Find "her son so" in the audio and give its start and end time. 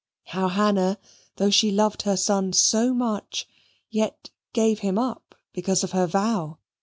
2.01-2.91